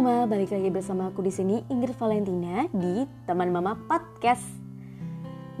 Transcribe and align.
Mama, 0.00 0.24
balik 0.24 0.56
lagi 0.56 0.72
bersama 0.72 1.12
aku 1.12 1.20
di 1.20 1.28
sini 1.28 1.60
Ingrid 1.68 1.92
Valentina 2.00 2.64
di 2.72 3.04
Teman 3.28 3.52
Mama 3.52 3.76
Podcast. 3.84 4.48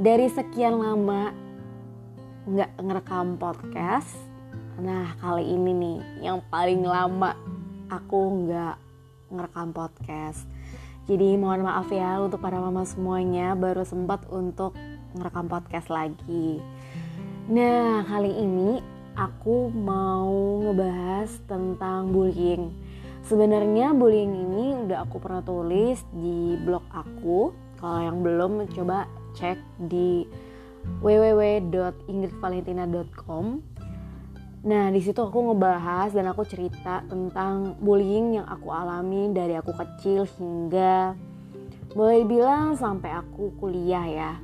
Dari 0.00 0.32
sekian 0.32 0.80
lama 0.80 1.28
nggak 2.48 2.80
ngerekam 2.80 3.36
podcast, 3.36 4.08
nah 4.80 5.12
kali 5.20 5.44
ini 5.44 5.76
nih 5.76 5.98
yang 6.24 6.40
paling 6.48 6.80
lama 6.80 7.36
aku 7.92 8.48
nggak 8.48 8.80
ngerekam 9.28 9.76
podcast. 9.76 10.48
Jadi 11.04 11.36
mohon 11.36 11.60
maaf 11.60 11.92
ya 11.92 12.24
untuk 12.24 12.40
para 12.40 12.56
mama 12.56 12.88
semuanya 12.88 13.52
baru 13.52 13.84
sempat 13.84 14.24
untuk 14.32 14.72
ngerekam 15.20 15.52
podcast 15.52 15.92
lagi. 15.92 16.64
Nah 17.44 18.08
kali 18.08 18.40
ini 18.40 18.80
aku 19.20 19.68
mau 19.68 20.64
ngebahas 20.64 21.28
tentang 21.44 22.08
bullying 22.08 22.72
Sebenarnya 23.30 23.94
bullying 23.94 24.34
ini 24.34 24.74
udah 24.74 25.06
aku 25.06 25.22
pernah 25.22 25.38
tulis 25.38 26.02
di 26.10 26.58
blog 26.66 26.82
aku. 26.90 27.54
Kalau 27.78 28.02
yang 28.02 28.26
belum 28.26 28.66
coba 28.74 29.06
cek 29.38 29.54
di 29.86 30.26
www.ingridvalentina.com. 30.98 33.44
Nah, 34.66 34.90
di 34.90 34.98
situ 34.98 35.22
aku 35.22 35.46
ngebahas 35.46 36.10
dan 36.10 36.26
aku 36.26 36.42
cerita 36.42 37.06
tentang 37.06 37.78
bullying 37.78 38.42
yang 38.42 38.50
aku 38.50 38.66
alami 38.74 39.30
dari 39.30 39.54
aku 39.54 39.78
kecil 39.78 40.26
hingga 40.34 41.14
boleh 41.94 42.26
bilang 42.26 42.74
sampai 42.74 43.14
aku 43.14 43.54
kuliah 43.62 44.10
ya. 44.10 44.42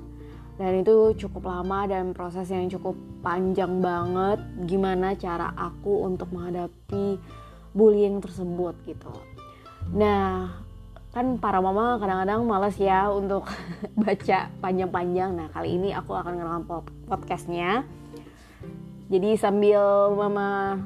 Dan 0.62 0.86
itu 0.86 1.26
cukup 1.26 1.50
lama 1.50 1.90
dan 1.90 2.14
proses 2.14 2.46
yang 2.54 2.70
cukup 2.70 2.94
panjang 3.18 3.82
banget 3.82 4.38
gimana 4.70 5.18
cara 5.18 5.50
aku 5.58 6.06
untuk 6.06 6.30
menghadapi 6.30 7.18
bullying 7.76 8.24
tersebut 8.24 8.72
gitu. 8.88 9.12
Nah, 9.92 10.56
kan 11.12 11.36
para 11.36 11.60
mama 11.60 12.00
kadang-kadang 12.00 12.48
males 12.48 12.76
ya 12.80 13.12
untuk 13.12 13.44
baca 14.02 14.48
panjang-panjang. 14.64 15.36
Nah, 15.36 15.52
kali 15.52 15.76
ini 15.76 15.92
aku 15.92 16.16
akan 16.16 16.40
ngerekam 16.40 16.64
podcastnya. 17.04 17.84
Jadi 19.06 19.38
sambil 19.38 20.10
mama 20.16 20.80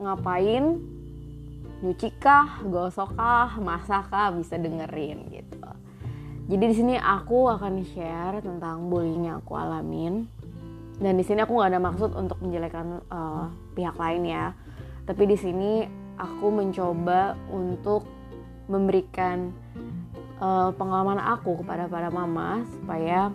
ngapain, 0.00 0.80
nyuci 1.84 2.08
kah, 2.16 2.62
gosok 2.64 3.18
kah, 3.18 3.58
masak 3.60 4.08
kah, 4.08 4.32
bisa 4.32 4.56
dengerin 4.56 5.28
gitu. 5.28 5.58
Jadi 6.48 6.64
di 6.64 6.74
sini 6.74 6.94
aku 6.96 7.44
akan 7.52 7.84
share 7.84 8.40
tentang 8.40 8.88
bullying 8.88 9.28
yang 9.28 9.44
aku 9.44 9.52
alamin. 9.52 10.24
Dan 10.96 11.20
di 11.20 11.22
sini 11.22 11.44
aku 11.44 11.54
nggak 11.54 11.70
ada 11.76 11.82
maksud 11.82 12.10
untuk 12.16 12.40
menjelekan 12.40 13.04
uh, 13.12 13.52
pihak 13.76 13.94
lain 14.00 14.22
ya. 14.24 14.56
Tapi 15.04 15.22
di 15.28 15.36
sini 15.36 15.72
aku 16.18 16.50
mencoba 16.50 17.38
untuk 17.48 18.04
memberikan 18.68 19.54
uh, 20.42 20.74
pengalaman 20.74 21.22
aku 21.22 21.62
kepada 21.64 21.88
para 21.88 22.10
mama 22.10 22.66
supaya 22.76 23.32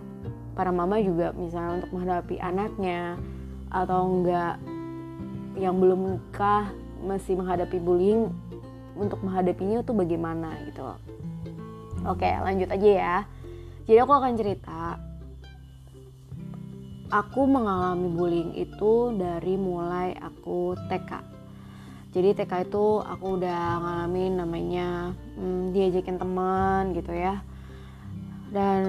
para 0.54 0.70
mama 0.70 1.02
juga 1.02 1.34
misalnya 1.34 1.82
untuk 1.82 1.90
menghadapi 1.96 2.36
anaknya 2.38 3.18
atau 3.72 4.06
enggak 4.06 4.54
yang 5.58 5.82
belum 5.82 6.14
nikah 6.14 6.70
masih 7.02 7.34
menghadapi 7.34 7.82
bullying 7.82 8.30
untuk 8.94 9.18
menghadapinya 9.26 9.82
itu 9.82 9.90
bagaimana 9.90 10.54
gitu 10.70 10.94
Oke 12.04 12.28
lanjut 12.28 12.68
aja 12.68 12.90
ya. 12.92 13.16
Jadi 13.88 13.96
aku 13.96 14.12
akan 14.12 14.32
cerita. 14.36 15.00
Aku 17.08 17.48
mengalami 17.48 18.12
bullying 18.12 18.52
itu 18.60 19.16
dari 19.16 19.56
mulai 19.56 20.12
aku 20.20 20.76
TK 20.92 21.33
jadi 22.14 22.30
TK 22.30 22.70
itu 22.70 23.02
aku 23.02 23.42
udah 23.42 23.82
ngalamin 23.82 24.38
namanya 24.38 25.10
hmm, 25.34 25.74
diajakin 25.74 26.14
teman 26.14 26.94
gitu 26.94 27.10
ya. 27.10 27.42
Dan 28.54 28.86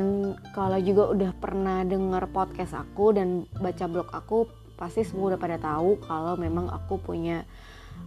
kalau 0.54 0.78
juga 0.78 1.10
udah 1.10 1.32
pernah 1.34 1.82
denger 1.82 2.30
podcast 2.30 2.78
aku 2.78 3.18
dan 3.18 3.50
baca 3.58 3.90
blog 3.90 4.14
aku 4.14 4.46
pasti 4.78 5.02
semua 5.02 5.34
udah 5.34 5.42
pada 5.42 5.58
tahu 5.58 5.98
kalau 6.06 6.38
memang 6.38 6.70
aku 6.70 7.02
punya 7.02 7.50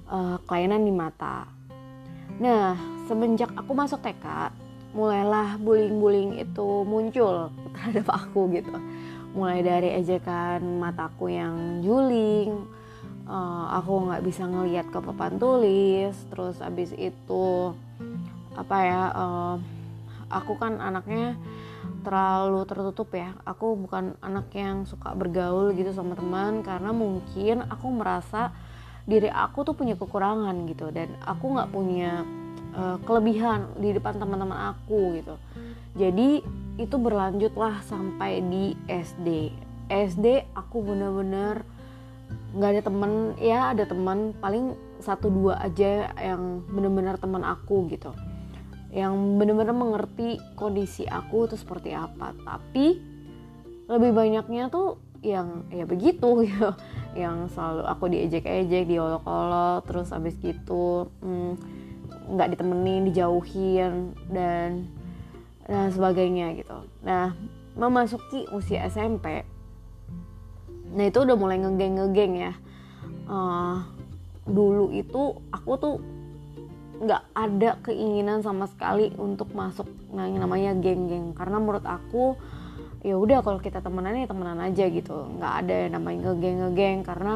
uh, 0.06 0.38
kelainan 0.46 0.86
di 0.86 0.94
mata. 0.94 1.50
Nah 2.38 2.78
semenjak 3.10 3.50
aku 3.58 3.74
masuk 3.74 3.98
TK 3.98 4.54
mulailah 4.94 5.58
bullying-bullying 5.58 6.38
itu 6.38 6.86
muncul 6.86 7.50
terhadap 7.74 8.06
aku 8.06 8.54
gitu. 8.54 8.70
Mulai 9.34 9.66
dari 9.66 9.98
ejekan 9.98 10.62
mataku 10.78 11.26
yang 11.26 11.82
juling 11.82 12.77
uh, 13.28 13.66
aku 13.78 14.09
nggak 14.09 14.25
bisa 14.25 14.47
ngelihat 14.48 14.86
ke 14.88 14.98
papan 15.03 15.36
tulis 15.36 16.14
terus 16.32 16.59
abis 16.62 16.94
itu 16.97 17.72
apa 18.59 18.76
ya 18.82 19.03
uh, 19.14 19.56
aku 20.28 20.59
kan 20.59 20.82
anaknya 20.82 21.38
terlalu 22.03 22.64
tertutup 22.64 23.10
ya. 23.12 23.34
Aku 23.44 23.75
bukan 23.76 24.16
anak 24.25 24.48
yang 24.54 24.87
suka 24.88 25.12
bergaul 25.12 25.75
gitu 25.75 25.91
sama 25.92 26.14
teman 26.14 26.62
karena 26.62 26.91
mungkin 26.94 27.64
aku 27.69 27.87
merasa 27.91 28.54
diri 29.08 29.32
aku 29.32 29.64
tuh 29.64 29.75
punya 29.76 29.97
kekurangan 29.97 30.69
gitu 30.69 30.92
dan 30.92 31.08
aku 31.25 31.56
nggak 31.56 31.72
punya 31.72 32.25
uh, 32.76 32.97
kelebihan 33.08 33.72
di 33.81 33.97
depan 33.97 34.20
teman-teman 34.20 34.76
aku 34.76 35.20
gitu. 35.20 35.34
Jadi 35.97 36.44
itu 36.78 36.97
berlanjutlah 36.97 37.82
sampai 37.82 38.38
di 38.44 38.76
SD 38.87 39.50
SD 39.88 40.53
aku 40.53 40.84
bener-bener 40.84 41.64
nggak 42.56 42.70
ada 42.74 42.82
temen 42.82 43.12
ya 43.36 43.76
ada 43.76 43.84
teman 43.84 44.32
paling 44.40 44.72
satu 44.98 45.28
dua 45.30 45.60
aja 45.62 46.10
yang 46.16 46.64
bener-bener 46.66 47.20
teman 47.20 47.44
aku 47.44 47.86
gitu. 47.92 48.12
Yang 48.88 49.14
bener-bener 49.36 49.76
mengerti 49.76 50.40
kondisi 50.56 51.04
aku 51.04 51.46
itu 51.46 51.56
seperti 51.60 51.92
apa. 51.92 52.32
Tapi 52.34 52.98
lebih 53.88 54.10
banyaknya 54.16 54.72
tuh 54.72 54.98
yang 55.20 55.68
ya 55.68 55.84
begitu 55.84 56.28
gitu. 56.48 56.70
Yang 57.14 57.52
selalu 57.54 57.82
aku 57.84 58.04
diejek-ejek 58.10 58.84
diolok-olok 58.88 59.84
terus 59.86 60.12
abis 60.14 60.34
gitu 60.40 61.12
hmm, 61.20 61.52
nggak 62.32 62.46
hmm, 62.48 62.54
ditemenin 62.56 63.02
dijauhin 63.12 63.94
dan 64.32 64.88
dan 65.68 65.92
sebagainya 65.92 66.56
gitu. 66.58 66.80
Nah 67.04 67.36
memasuki 67.78 68.50
usia 68.50 68.88
SMP 68.90 69.46
nah 70.94 71.04
itu 71.04 71.19
udah 71.25 71.37
mulai 71.37 71.60
ngegeng 71.60 71.94
ngegeng 72.00 72.32
ya. 72.38 72.53
Uh, 73.28 73.84
dulu 74.49 74.88
itu 74.97 75.37
aku 75.53 75.72
tuh 75.76 75.94
nggak 76.99 77.22
ada 77.37 77.71
keinginan 77.87 78.43
sama 78.43 78.66
sekali 78.66 79.15
untuk 79.15 79.53
masuk 79.54 79.87
yang 80.16 80.41
namanya 80.41 80.75
geng-geng. 80.75 81.37
Karena 81.37 81.62
menurut 81.62 81.87
aku 81.87 82.34
ya 83.06 83.15
udah 83.15 83.44
kalau 83.47 83.62
kita 83.62 83.78
temenan 83.78 84.19
ya 84.19 84.26
temenan 84.26 84.59
aja 84.59 84.84
gitu. 84.91 85.28
Nggak 85.38 85.53
ada 85.65 85.75
yang 85.87 85.93
namanya 86.00 86.19
ngegeng 86.32 86.56
ngegeng 86.66 86.99
karena 87.06 87.34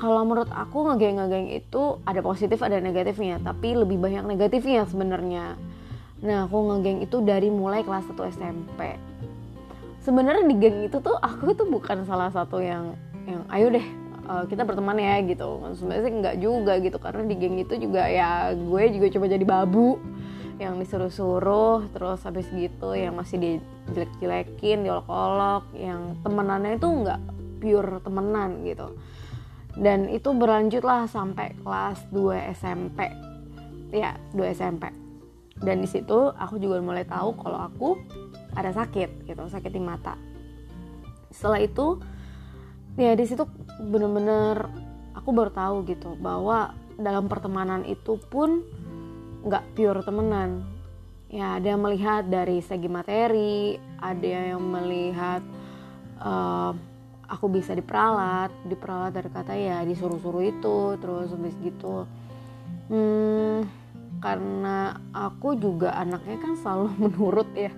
kalau 0.00 0.22
menurut 0.24 0.48
aku 0.54 0.92
ngegeng 0.92 1.20
ngegeng 1.20 1.46
itu 1.50 1.82
ada 2.06 2.20
positif 2.22 2.62
ada 2.62 2.78
negatifnya. 2.78 3.42
Tapi 3.42 3.74
lebih 3.74 3.98
banyak 3.98 4.28
negatifnya 4.28 4.86
sebenarnya. 4.86 5.58
Nah 6.22 6.46
aku 6.46 6.56
ngegeng 6.70 7.02
itu 7.02 7.18
dari 7.24 7.50
mulai 7.50 7.82
kelas 7.82 8.06
1 8.12 8.14
SMP 8.36 9.09
sebenarnya 10.00 10.44
di 10.48 10.56
geng 10.56 10.78
itu 10.84 10.98
tuh 11.00 11.16
aku 11.16 11.52
tuh 11.52 11.68
bukan 11.68 12.04
salah 12.08 12.32
satu 12.32 12.60
yang 12.60 12.96
yang 13.28 13.44
ayo 13.52 13.68
deh 13.68 13.86
uh, 14.26 14.44
kita 14.48 14.64
berteman 14.64 14.96
ya 14.96 15.20
gitu. 15.24 15.60
Sebenarnya 15.76 16.02
sih 16.08 16.14
nggak 16.20 16.36
juga 16.40 16.72
gitu 16.80 16.98
karena 16.98 17.22
di 17.28 17.34
geng 17.36 17.56
itu 17.60 17.74
juga 17.76 18.08
ya 18.08 18.52
gue 18.56 18.82
juga 18.96 19.06
coba 19.16 19.26
jadi 19.28 19.44
babu 19.46 20.00
yang 20.60 20.76
disuruh-suruh 20.76 21.88
terus 21.96 22.20
habis 22.20 22.44
gitu 22.52 22.92
yang 22.92 23.16
masih 23.16 23.40
dijelek-jelekin 23.40 24.84
diolok-olok 24.84 25.72
yang 25.72 26.20
temenannya 26.20 26.76
itu 26.76 26.88
nggak 26.88 27.20
pure 27.60 28.00
temenan 28.04 28.64
gitu. 28.64 28.88
Dan 29.70 30.10
itu 30.10 30.34
berlanjut 30.34 30.82
lah 30.82 31.06
sampai 31.06 31.54
kelas 31.62 32.02
2 32.10 32.52
SMP 32.58 33.06
ya 33.94 34.14
2 34.34 34.54
SMP 34.54 34.90
dan 35.60 35.84
di 35.84 35.88
situ 35.88 36.32
aku 36.32 36.56
juga 36.56 36.80
mulai 36.80 37.04
tahu 37.04 37.36
kalau 37.36 37.68
aku 37.68 37.88
ada 38.54 38.70
sakit 38.74 39.26
gitu 39.26 39.42
sakit 39.46 39.70
di 39.70 39.82
mata. 39.82 40.14
Setelah 41.30 41.62
itu 41.62 42.00
ya 42.98 43.14
di 43.14 43.24
situ 43.24 43.46
bener-bener 43.78 44.66
aku 45.14 45.30
baru 45.30 45.50
tahu 45.54 45.76
gitu 45.86 46.18
bahwa 46.18 46.74
dalam 47.00 47.30
pertemanan 47.30 47.86
itu 47.86 48.18
pun 48.28 48.62
nggak 49.46 49.64
pure 49.74 50.00
temenan. 50.04 50.66
Ya 51.30 51.56
ada 51.62 51.78
yang 51.78 51.82
melihat 51.86 52.26
dari 52.26 52.58
segi 52.58 52.90
materi 52.90 53.78
ada 54.02 54.26
yang 54.26 54.58
melihat 54.60 55.40
uh, 56.18 56.74
aku 57.30 57.46
bisa 57.46 57.70
diperalat 57.78 58.50
diperalat 58.66 59.14
dari 59.14 59.30
kata 59.30 59.54
ya 59.54 59.78
disuruh-suruh 59.86 60.42
itu 60.42 60.78
terus 60.98 61.30
habis 61.30 61.54
gitu. 61.62 62.04
Hmm, 62.90 63.70
karena 64.18 64.98
aku 65.14 65.54
juga 65.54 65.94
anaknya 65.94 66.36
kan 66.42 66.58
selalu 66.58 66.86
menurut 67.06 67.48
ya 67.54 67.70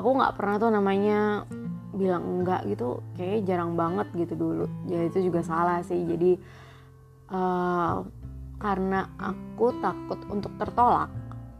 aku 0.00 0.16
nggak 0.16 0.34
pernah 0.40 0.56
tuh 0.56 0.70
namanya 0.72 1.44
bilang 1.92 2.40
enggak 2.40 2.64
gitu 2.64 3.04
kayak 3.20 3.44
jarang 3.44 3.76
banget 3.76 4.08
gitu 4.16 4.34
dulu. 4.34 4.66
Ya 4.88 5.04
itu 5.04 5.20
juga 5.28 5.44
salah 5.44 5.84
sih. 5.84 6.00
Jadi 6.00 6.40
uh, 7.28 8.00
karena 8.56 9.12
aku 9.20 9.76
takut 9.84 10.20
untuk 10.32 10.56
tertolak 10.56 11.12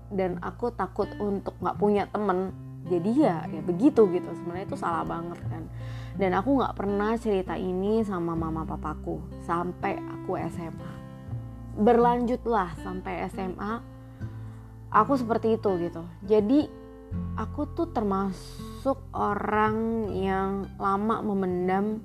dan 0.09 0.41
aku 0.41 0.73
takut 0.73 1.07
untuk 1.21 1.55
nggak 1.61 1.77
punya 1.77 2.09
temen 2.09 2.57
jadi 2.89 3.11
ya 3.13 3.37
ya 3.53 3.61
begitu 3.61 4.09
gitu. 4.09 4.29
Sebenarnya 4.41 4.67
itu 4.73 4.79
salah 4.81 5.05
banget 5.05 5.39
kan. 5.53 5.69
Dan 6.17 6.33
aku 6.33 6.57
nggak 6.59 6.75
pernah 6.75 7.13
cerita 7.21 7.55
ini 7.61 8.01
sama 8.03 8.33
mama 8.33 8.65
papaku 8.65 9.21
sampai 9.45 10.01
aku 10.01 10.41
SMA 10.49 11.01
berlanjutlah 11.81 12.75
sampai 12.83 13.25
SMA 13.31 13.81
aku 14.91 15.13
seperti 15.15 15.55
itu 15.55 15.71
gitu. 15.79 16.03
Jadi 16.27 16.80
aku 17.37 17.67
tuh 17.73 17.89
termasuk 17.91 18.99
orang 19.15 20.09
yang 20.15 20.69
lama 20.77 21.23
memendam 21.25 22.01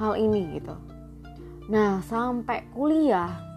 hal 0.00 0.16
ini 0.16 0.58
gitu. 0.58 0.74
Nah 1.70 2.02
sampai 2.04 2.66
kuliah 2.74 3.52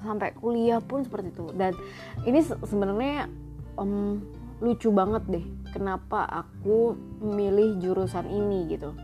sampai 0.00 0.32
kuliah 0.32 0.80
pun 0.80 1.04
seperti 1.04 1.32
itu. 1.32 1.46
Dan 1.52 1.76
ini 2.24 2.40
sebenarnya 2.44 3.28
um, 3.76 4.20
lucu 4.60 4.88
banget 4.92 5.22
deh 5.28 5.46
kenapa 5.72 6.24
aku 6.24 6.96
memilih 7.20 7.76
jurusan 7.80 8.28
ini 8.28 8.68
gitu. 8.72 8.96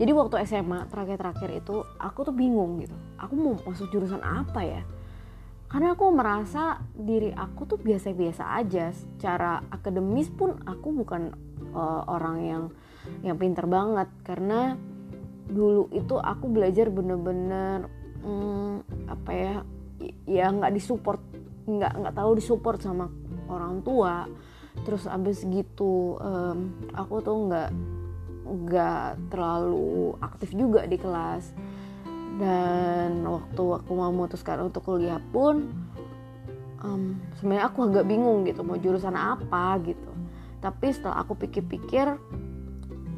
Jadi 0.00 0.10
waktu 0.16 0.42
SMA 0.48 0.88
terakhir-terakhir 0.88 1.62
itu 1.62 1.84
aku 2.00 2.26
tuh 2.26 2.34
bingung 2.34 2.82
gitu. 2.82 2.96
Aku 3.20 3.38
mau 3.38 3.54
masuk 3.62 3.92
jurusan 3.94 4.24
apa 4.24 4.64
ya 4.64 4.82
karena 5.72 5.96
aku 5.96 6.12
merasa 6.12 6.84
diri 6.92 7.32
aku 7.32 7.64
tuh 7.64 7.80
biasa-biasa 7.80 8.60
aja. 8.60 8.92
Secara 8.92 9.64
akademis 9.72 10.28
pun 10.28 10.60
aku 10.68 10.92
bukan 10.92 11.32
uh, 11.72 12.04
orang 12.12 12.36
yang 12.44 12.64
yang 13.24 13.40
pinter 13.40 13.64
banget. 13.64 14.12
Karena 14.20 14.76
dulu 15.48 15.88
itu 15.96 16.20
aku 16.20 16.52
belajar 16.52 16.92
bener-bener 16.92 17.88
hmm, 18.20 19.08
apa 19.08 19.30
ya 19.32 19.54
ya 20.28 20.52
nggak 20.52 20.76
disupport 20.76 21.20
nggak 21.64 21.92
nggak 22.04 22.14
tahu 22.20 22.30
disupport 22.36 22.76
sama 22.76 23.08
orang 23.48 23.80
tua. 23.80 24.28
Terus 24.84 25.08
abis 25.08 25.40
gitu 25.48 26.20
um, 26.20 26.68
aku 26.92 27.24
tuh 27.24 27.48
nggak 27.48 27.70
nggak 28.44 29.32
terlalu 29.32 30.20
aktif 30.20 30.52
juga 30.52 30.84
di 30.84 31.00
kelas 31.00 31.71
dan 32.40 33.20
waktu 33.28 33.64
aku 33.82 33.90
mau 33.92 34.08
memutuskan 34.08 34.64
untuk 34.64 34.88
kuliah 34.88 35.20
pun 35.32 35.68
um, 36.82 37.16
sebenarnya 37.38 37.68
aku 37.68 37.88
agak 37.88 38.04
bingung 38.08 38.44
gitu 38.48 38.64
mau 38.64 38.76
jurusan 38.76 39.14
apa 39.14 39.78
gitu. 39.84 40.10
Tapi 40.62 40.86
setelah 40.94 41.22
aku 41.26 41.34
pikir-pikir 41.38 42.06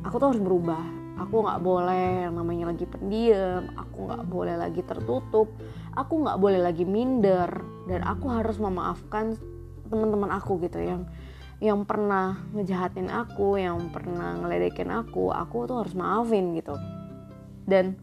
aku 0.05 0.15
tuh 0.17 0.29
harus 0.35 0.43
berubah. 0.43 0.83
Aku 1.15 1.47
nggak 1.47 1.63
boleh 1.63 2.27
namanya 2.27 2.75
lagi 2.75 2.91
pendiam 2.91 3.71
aku 3.79 4.11
nggak 4.11 4.25
boleh 4.27 4.59
lagi 4.59 4.83
tertutup 4.83 5.47
aku 5.95 6.27
nggak 6.27 6.39
boleh 6.41 6.61
lagi 6.61 6.83
minder. 6.83 7.49
Dan 7.87 8.03
aku 8.03 8.33
harus 8.33 8.59
memaafkan 8.59 9.37
teman-teman 9.89 10.33
aku 10.33 10.59
gitu 10.65 10.81
yang 10.81 11.07
yang 11.63 11.87
pernah 11.87 12.35
ngejahatin 12.51 13.09
aku 13.09 13.57
yang 13.57 13.79
pernah 13.95 14.35
ngeledekin 14.43 14.91
aku 14.91 15.31
aku 15.31 15.71
tuh 15.71 15.87
harus 15.87 15.95
maafin 15.95 16.57
gitu. 16.59 16.75
Dan 17.65 17.97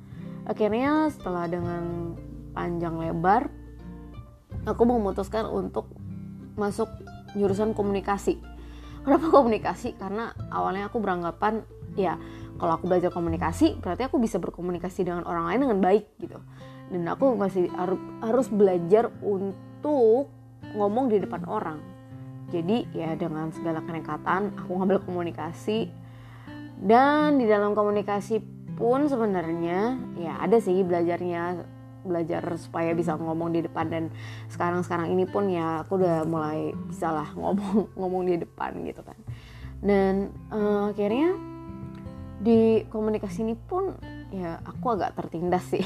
akhirnya 0.51 1.07
setelah 1.07 1.47
dengan 1.47 2.11
panjang 2.51 2.99
lebar 2.99 3.47
aku 4.67 4.83
memutuskan 4.83 5.47
untuk 5.47 5.87
masuk 6.59 6.91
jurusan 7.33 7.71
komunikasi. 7.71 8.35
Kenapa 9.01 9.31
komunikasi? 9.31 9.95
Karena 9.95 10.35
awalnya 10.51 10.91
aku 10.91 10.99
beranggapan 10.99 11.63
ya 11.95 12.19
kalau 12.59 12.77
aku 12.77 12.85
belajar 12.91 13.09
komunikasi 13.09 13.79
berarti 13.79 14.05
aku 14.05 14.19
bisa 14.19 14.37
berkomunikasi 14.37 15.07
dengan 15.07 15.23
orang 15.23 15.47
lain 15.47 15.59
dengan 15.65 15.79
baik 15.79 16.05
gitu. 16.19 16.37
Dan 16.91 17.07
aku 17.07 17.39
masih 17.39 17.71
harus 18.19 18.51
belajar 18.51 19.07
untuk 19.23 20.27
ngomong 20.75 21.07
di 21.07 21.23
depan 21.23 21.47
orang. 21.47 21.79
Jadi 22.51 22.91
ya 22.91 23.15
dengan 23.15 23.49
segala 23.55 23.79
kenekatan 23.79 24.51
aku 24.59 24.75
ngambil 24.75 24.99
komunikasi. 25.07 25.87
Dan 26.81 27.39
di 27.39 27.45
dalam 27.47 27.71
komunikasi 27.77 28.60
pun 28.81 29.05
sebenarnya 29.05 30.01
ya 30.17 30.41
ada 30.41 30.57
sih 30.57 30.81
belajarnya 30.81 31.61
belajar 32.01 32.41
supaya 32.57 32.97
bisa 32.97 33.13
ngomong 33.13 33.53
di 33.53 33.61
depan. 33.61 33.85
Dan 33.93 34.03
sekarang 34.49 34.81
sekarang 34.81 35.13
ini 35.13 35.29
pun 35.29 35.45
ya 35.53 35.85
aku 35.85 36.01
udah 36.01 36.25
mulai 36.25 36.73
bisa 36.89 37.13
lah 37.13 37.29
ngomong 37.39 37.93
ngomong 37.93 38.23
di 38.25 38.41
depan 38.41 38.81
gitu 38.81 39.05
kan. 39.05 39.17
Dan 39.81 40.33
uh, 40.49 40.89
akhirnya 40.89 41.37
di 42.41 42.81
komunikasi 42.89 43.45
ini 43.45 43.53
pun 43.53 43.93
ya 44.31 44.63
aku 44.63 44.95
agak 44.95 45.13
tertindas 45.19 45.67
sih. 45.67 45.83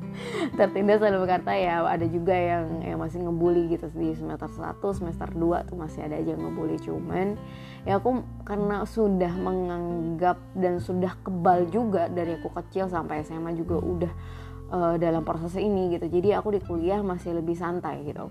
Tertindas 0.60 1.00
dalam 1.00 1.24
berkata 1.24 1.56
ya 1.56 1.82
ada 1.88 2.04
juga 2.04 2.36
yang 2.36 2.84
yang 2.84 2.98
masih 3.00 3.24
ngebully 3.24 3.72
gitu 3.72 3.88
di 3.96 4.12
semester 4.12 4.50
1 4.50 4.76
semester 4.92 5.28
2 5.32 5.68
tuh 5.72 5.76
masih 5.80 6.04
ada 6.04 6.20
aja 6.20 6.36
ngebully. 6.36 6.76
Cuman 6.84 7.40
ya 7.88 7.96
aku 7.96 8.20
karena 8.44 8.84
sudah 8.84 9.32
menganggap 9.40 10.36
dan 10.52 10.78
sudah 10.78 11.16
kebal 11.24 11.66
juga 11.72 12.12
dari 12.12 12.36
aku 12.36 12.52
kecil 12.52 12.92
sampai 12.92 13.24
SMA 13.24 13.56
juga 13.56 13.80
udah 13.80 14.12
uh, 14.68 14.94
dalam 15.00 15.24
proses 15.24 15.56
ini 15.56 15.96
gitu. 15.96 16.06
Jadi 16.12 16.36
aku 16.36 16.52
di 16.52 16.60
kuliah 16.60 17.00
masih 17.00 17.32
lebih 17.40 17.56
santai 17.56 18.04
gitu. 18.04 18.28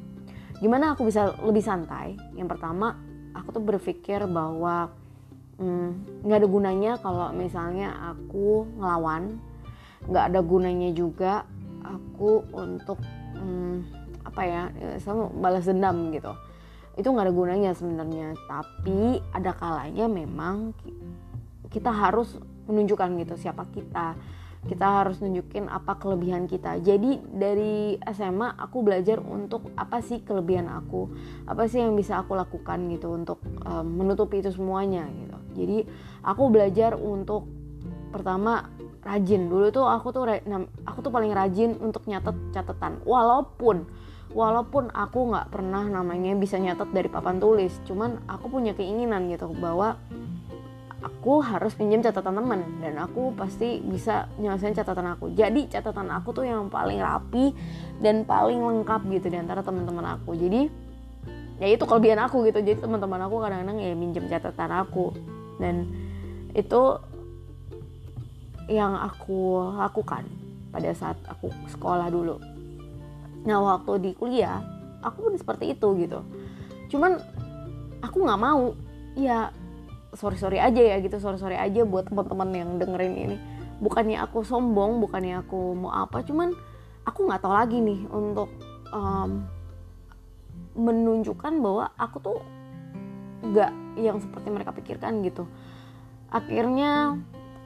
Gimana 0.62 0.94
aku 0.94 1.06
bisa 1.10 1.33
lebih 1.42 1.65
santai? 1.65 2.13
Yang 2.38 2.57
pertama 2.57 2.98
aku 3.33 3.57
tuh 3.57 3.63
berpikir 3.65 4.25
bahwa 4.30 4.89
hmm, 5.62 6.21
nggak 6.25 6.38
hmm, 6.38 6.42
ada 6.42 6.48
gunanya 6.48 6.92
kalau 7.01 7.27
misalnya 7.33 7.94
aku 8.13 8.65
ngelawan 8.77 9.38
nggak 10.07 10.25
ada 10.33 10.39
gunanya 10.39 10.89
juga 10.95 11.44
aku 11.83 12.44
untuk 12.56 13.00
hmm, 13.36 13.75
apa 14.27 14.42
ya 14.44 14.62
sama 15.04 15.31
balas 15.31 15.68
dendam 15.68 16.12
gitu. 16.12 16.31
Itu 16.98 17.13
nggak 17.13 17.30
ada 17.30 17.36
gunanya 17.36 17.71
sebenarnya 17.77 18.33
tapi 18.50 19.21
ada 19.31 19.51
kalanya 19.54 20.09
memang 20.09 20.74
kita 21.69 21.92
harus 21.92 22.39
menunjukkan 22.68 23.09
gitu 23.24 23.36
siapa 23.38 23.68
kita. 23.71 24.18
Kita 24.68 25.00
harus 25.00 25.24
nunjukin 25.24 25.71
apa 25.71 25.95
kelebihan 25.95 26.44
kita. 26.50 26.81
Jadi 26.83 27.24
dari 27.24 27.95
SMA 28.12 28.57
aku 28.57 28.83
belajar 28.83 29.21
untuk 29.24 29.71
apa 29.80 30.03
sih 30.03 30.25
kelebihan 30.25 30.68
aku? 30.68 31.07
Apa 31.48 31.71
sih 31.71 31.80
yang 31.80 31.95
bisa 31.95 32.19
aku 32.19 32.36
lakukan 32.36 32.89
gitu 32.92 33.15
untuk 33.15 33.39
um, 33.63 33.86
menutupi 33.86 34.44
itu 34.44 34.51
semuanya 34.51 35.07
gitu. 35.07 35.38
Jadi 35.63 35.77
aku 36.25 36.51
belajar 36.51 37.00
untuk 37.00 37.48
pertama 38.12 38.68
rajin. 39.07 39.48
Dulu 39.48 39.71
tuh 39.71 39.88
aku 39.88 40.12
tuh 40.12 40.27
aku 40.83 41.00
tuh 41.00 41.12
paling 41.12 41.31
rajin 41.31 41.79
untuk 41.79 42.03
nyatet 42.05 42.36
catatan. 42.51 43.00
Walaupun 43.08 43.88
walaupun 44.36 44.91
aku 44.91 45.31
nggak 45.31 45.48
pernah 45.55 45.88
namanya 45.88 46.36
bisa 46.36 46.60
nyatet 46.60 46.91
dari 46.91 47.08
papan 47.08 47.39
tulis. 47.39 47.72
Cuman 47.88 48.27
aku 48.27 48.51
punya 48.51 48.75
keinginan 48.75 49.31
gitu 49.31 49.48
bahwa 49.55 49.96
aku 50.98 51.39
harus 51.46 51.77
pinjam 51.77 52.01
catatan 52.01 52.36
teman 52.41 52.62
dan 52.84 52.98
aku 53.00 53.31
pasti 53.38 53.79
bisa 53.79 54.27
nyelesain 54.36 54.75
catatan 54.75 55.15
aku. 55.15 55.31
Jadi 55.31 55.72
catatan 55.72 56.12
aku 56.12 56.36
tuh 56.36 56.46
yang 56.46 56.67
paling 56.67 57.00
rapi 57.00 57.55
dan 58.03 58.27
paling 58.27 58.60
lengkap 58.60 59.08
gitu 59.08 59.31
di 59.31 59.38
antara 59.39 59.63
teman-teman 59.63 60.20
aku. 60.20 60.36
Jadi 60.36 60.67
ya 61.58 61.67
itu 61.72 61.84
kelebihan 61.88 62.20
aku 62.22 62.43
gitu. 62.50 62.60
Jadi 62.60 62.84
teman-teman 62.84 63.24
aku 63.24 63.39
kadang-kadang 63.39 63.77
ya 63.79 63.93
minjem 63.96 64.25
catatan 64.27 64.72
aku. 64.74 65.15
Dan 65.58 65.89
itu 66.58 66.81
yang 68.67 69.00
aku 69.00 69.71
lakukan 69.79 70.27
pada 70.71 70.91
saat 70.91 71.15
aku 71.27 71.51
sekolah 71.71 72.12
dulu. 72.12 72.38
Nah 73.47 73.57
waktu 73.63 73.91
di 74.03 74.12
kuliah 74.13 74.59
aku 75.00 75.31
pun 75.31 75.33
seperti 75.39 75.71
itu 75.71 75.88
gitu. 76.03 76.19
Cuman 76.91 77.15
aku 78.03 78.17
nggak 78.24 78.41
mau 78.41 78.75
ya 79.15 79.50
sorry 80.13 80.38
sorry 80.38 80.59
aja 80.59 80.79
ya 80.79 81.00
gitu 81.00 81.17
sorry 81.17 81.39
sorry 81.39 81.55
aja 81.55 81.88
buat 81.88 82.12
teman-teman 82.12 82.50
yang 82.51 82.69
dengerin 82.75 83.15
ini. 83.15 83.38
Bukannya 83.79 84.19
aku 84.19 84.43
sombong 84.43 85.00
bukannya 85.00 85.47
aku 85.47 85.77
mau 85.77 85.95
apa 85.95 86.21
cuman 86.27 86.51
aku 87.07 87.19
nggak 87.24 87.41
tahu 87.41 87.53
lagi 87.55 87.77
nih 87.79 88.03
untuk 88.12 88.51
um, 88.91 89.47
menunjukkan 90.77 91.53
bahwa 91.63 91.89
aku 91.95 92.17
tuh 92.19 92.39
nggak 93.47 93.71
yang 93.97 94.19
seperti 94.19 94.47
mereka 94.51 94.75
pikirkan 94.75 95.24
gitu. 95.24 95.47
Akhirnya 96.27 97.15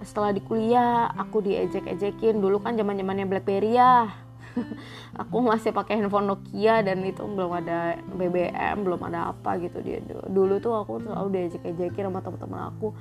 setelah 0.02 0.34
di 0.34 0.42
kuliah 0.42 1.10
aku 1.14 1.42
diejek-ejekin. 1.46 2.42
Dulu 2.42 2.62
kan 2.62 2.78
zaman 2.78 2.98
zamannya 2.98 3.26
BlackBerry 3.30 3.78
ya. 3.78 4.10
Aku 5.22 5.40
masih 5.40 5.72
pakai 5.72 6.00
handphone 6.00 6.28
Nokia 6.28 6.84
dan 6.84 7.04
itu 7.08 7.24
belum 7.24 7.56
ada 7.64 7.96
BBM 8.16 8.84
belum 8.84 9.00
ada 9.08 9.32
apa 9.32 9.56
gitu. 9.64 9.80
Dia 9.80 10.04
dulu 10.28 10.60
tuh 10.60 10.76
aku 10.76 11.00
selalu 11.04 11.28
diejek-ejekin 11.32 12.12
sama 12.12 12.20
teman-teman 12.20 12.62
aku. 12.72 12.92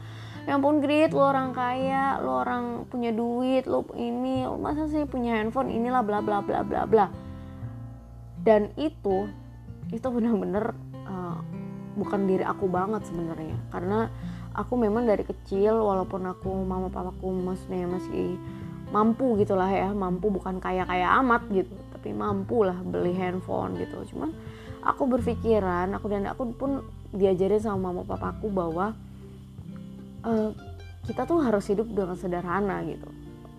Ya 0.46 0.56
ampun 0.56 0.80
Grit 0.80 1.12
lo 1.12 1.26
orang 1.26 1.52
kaya 1.52 2.22
lo 2.22 2.40
orang 2.40 2.88
punya 2.88 3.12
duit 3.12 3.68
lo 3.68 3.84
ini 3.98 4.46
masa 4.56 4.88
sih 4.88 5.04
punya 5.04 5.36
handphone 5.36 5.68
inilah 5.68 6.00
bla 6.06 6.22
bla 6.22 6.38
bla 6.42 6.62
bla 6.62 6.86
bla. 6.86 7.06
Dan 8.40 8.72
itu 8.78 9.28
itu 9.90 10.06
benar-benar 10.06 10.72
uh, 11.06 11.38
bukan 11.98 12.30
diri 12.30 12.46
aku 12.46 12.70
banget 12.70 13.04
sebenarnya. 13.10 13.58
Karena 13.74 14.06
aku 14.60 14.76
memang 14.76 15.08
dari 15.08 15.24
kecil 15.24 15.80
walaupun 15.80 16.28
aku 16.28 16.52
mama 16.62 16.92
papaku 16.92 17.32
maksudnya 17.32 17.88
masih 17.88 18.36
mampu 18.90 19.38
gitulah 19.40 19.70
ya 19.70 19.94
mampu 19.94 20.28
bukan 20.28 20.58
kaya 20.58 20.82
kaya 20.84 21.16
amat 21.22 21.46
gitu 21.48 21.72
tapi 21.94 22.16
mampu 22.16 22.64
lah 22.64 22.76
beli 22.80 23.12
handphone 23.12 23.76
gitu. 23.76 24.16
Cuman 24.16 24.32
aku 24.80 25.04
berpikiran 25.04 25.92
aku 25.92 26.06
dan 26.08 26.28
aku 26.28 26.52
pun 26.56 26.80
diajarin 27.12 27.60
sama 27.60 27.92
mama 27.92 28.08
papaku 28.08 28.48
bahwa 28.48 28.96
uh, 30.24 30.50
kita 31.04 31.28
tuh 31.28 31.44
harus 31.44 31.64
hidup 31.68 31.88
dengan 31.92 32.16
sederhana 32.16 32.80
gitu. 32.88 33.08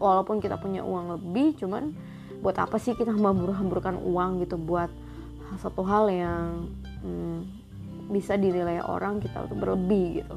Walaupun 0.02 0.42
kita 0.42 0.58
punya 0.58 0.82
uang 0.82 1.18
lebih 1.18 1.54
cuman 1.62 1.94
buat 2.42 2.58
apa 2.58 2.82
sih 2.82 2.98
kita 2.98 3.14
memburu-hamburkan 3.14 4.02
uang 4.02 4.42
gitu 4.42 4.58
buat 4.58 4.90
satu 5.62 5.86
hal 5.86 6.10
yang 6.10 6.74
hmm, 7.06 7.46
bisa 8.10 8.34
dinilai 8.34 8.82
orang 8.82 9.22
kita 9.22 9.46
tuh 9.46 9.54
berlebih 9.54 10.26
gitu 10.26 10.36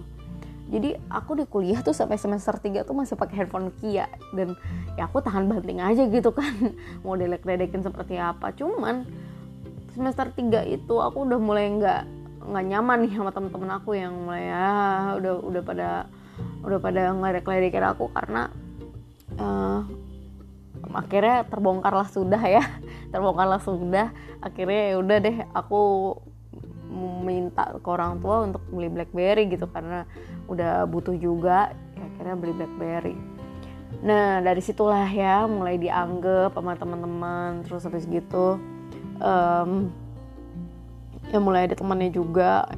jadi 0.64 0.96
aku 1.12 1.36
di 1.36 1.44
kuliah 1.44 1.84
tuh 1.84 1.92
sampai 1.92 2.16
semester 2.16 2.56
3 2.56 2.88
tuh 2.88 2.96
masih 2.96 3.20
pakai 3.20 3.44
handphone 3.44 3.68
Kia 3.76 4.08
dan 4.32 4.56
ya 4.96 5.04
aku 5.04 5.20
tahan 5.20 5.44
banting 5.44 5.76
aja 5.84 6.08
gitu 6.08 6.32
kan 6.32 6.56
mau 7.04 7.20
delek-delekin 7.20 7.84
seperti 7.84 8.16
apa. 8.16 8.48
Cuman 8.56 9.04
semester 9.92 10.32
3 10.32 10.64
itu 10.72 10.94
aku 10.96 11.28
udah 11.28 11.38
mulai 11.40 11.68
nggak 11.68 12.02
nggak 12.44 12.64
nyaman 12.64 12.98
nih 13.08 13.12
sama 13.16 13.30
temen-temen 13.32 13.70
aku 13.76 13.90
yang 13.96 14.12
mulai 14.12 14.52
ya 14.52 14.68
udah 15.16 15.34
udah 15.44 15.62
pada 15.64 15.88
udah 16.64 16.78
pada 16.80 17.02
ngeledek-ledekin 17.12 17.84
aku 17.84 18.12
karena 18.12 18.52
uh, 19.40 19.80
akhirnya 20.92 21.44
terbongkarlah 21.48 22.08
sudah 22.08 22.40
ya 22.40 22.64
terbongkarlah 23.12 23.60
sudah. 23.60 24.16
Akhirnya 24.40 24.92
ya 24.92 24.96
udah 24.96 25.16
deh 25.20 25.36
aku 25.52 25.80
minta 27.24 27.74
ke 27.80 27.88
orang 27.88 28.20
tua 28.20 28.44
untuk 28.46 28.62
beli 28.70 28.88
BlackBerry 28.92 29.50
gitu 29.50 29.66
karena 29.66 30.06
udah 30.48 30.84
butuh 30.88 31.16
juga 31.16 31.72
ya 31.96 32.02
akhirnya 32.04 32.36
beli 32.36 32.52
BlackBerry. 32.56 33.16
Nah 34.04 34.42
dari 34.44 34.60
situlah 34.60 35.06
ya 35.08 35.48
mulai 35.48 35.80
dianggap 35.80 36.52
sama 36.56 36.76
teman-teman 36.76 37.64
terus 37.64 37.86
habis 37.86 38.04
gitu 38.04 38.58
um, 39.22 39.88
ya 41.30 41.38
mulai 41.40 41.70
ada 41.70 41.76
temannya 41.78 42.12
juga. 42.12 42.68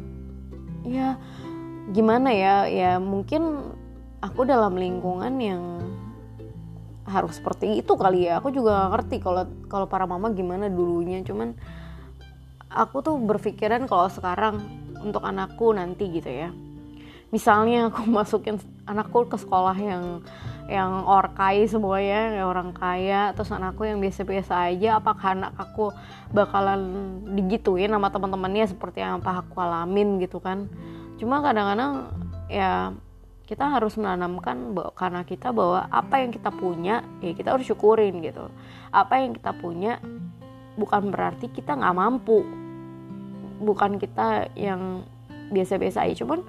Ya 0.87 1.19
gimana 1.91 2.31
ya 2.31 2.67
ya 2.71 2.93
mungkin 3.03 3.75
aku 4.23 4.47
dalam 4.47 4.79
lingkungan 4.79 5.35
yang 5.43 5.63
harus 7.07 7.39
seperti 7.39 7.83
itu 7.83 7.93
kali 7.99 8.31
ya. 8.31 8.39
Aku 8.39 8.55
juga 8.55 8.87
gak 8.87 8.91
ngerti 8.95 9.17
kalau 9.23 9.43
kalau 9.67 9.87
para 9.91 10.07
mama 10.07 10.31
gimana 10.31 10.71
dulunya. 10.71 11.23
Cuman 11.27 11.59
aku 12.71 13.03
tuh 13.03 13.19
berpikiran 13.19 13.87
kalau 13.91 14.07
sekarang 14.11 14.63
untuk 15.03 15.23
anakku 15.23 15.71
nanti 15.71 16.11
gitu 16.11 16.31
ya 16.31 16.51
misalnya 17.35 17.91
aku 17.91 18.07
masukin 18.19 18.61
anakku 18.87 19.27
ke 19.27 19.37
sekolah 19.39 19.77
yang 19.77 20.05
yang 20.67 21.07
orkai 21.07 21.63
semuanya 21.71 22.43
yang 22.43 22.51
orang 22.51 22.75
kaya 22.75 23.31
terus 23.39 23.55
anakku 23.55 23.87
yang 23.87 24.03
biasa-biasa 24.03 24.75
aja 24.75 24.99
apakah 24.99 25.39
anak 25.39 25.55
aku 25.55 25.95
bakalan 26.35 26.83
digituin 27.39 27.95
sama 27.95 28.11
teman-temannya 28.11 28.67
seperti 28.67 28.99
yang 28.99 29.23
apa 29.23 29.47
aku 29.47 29.63
alamin 29.63 30.19
gitu 30.19 30.43
kan? 30.43 30.67
Cuma 31.23 31.39
kadang-kadang 31.39 32.11
ya 32.51 32.91
kita 33.47 33.63
harus 33.71 33.95
menanamkan 33.95 34.75
bahwa, 34.75 34.91
karena 34.99 35.23
kita 35.23 35.55
bahwa 35.55 35.87
apa 35.87 36.19
yang 36.19 36.35
kita 36.35 36.51
punya 36.51 37.07
ya 37.23 37.31
kita 37.31 37.55
harus 37.55 37.67
syukurin 37.71 38.19
gitu. 38.19 38.51
Apa 38.91 39.23
yang 39.23 39.39
kita 39.39 39.55
punya 39.55 40.03
bukan 40.75 41.15
berarti 41.15 41.47
kita 41.55 41.79
nggak 41.79 41.95
mampu. 41.95 42.43
Bukan 43.63 44.03
kita 44.03 44.51
yang 44.59 45.07
biasa-biasa 45.55 46.11
aja 46.11 46.27
cuman 46.27 46.43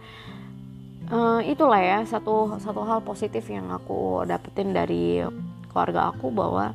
uh, 1.12 1.40
itulah 1.44 1.80
ya 1.80 2.00
satu 2.04 2.60
satu 2.60 2.82
hal 2.84 3.04
positif 3.04 3.48
yang 3.48 3.72
aku 3.72 4.24
dapetin 4.28 4.76
dari 4.76 5.24
keluarga 5.72 6.12
aku 6.12 6.32
bahwa 6.34 6.74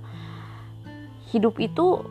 hidup 1.33 1.57
itu 1.59 2.05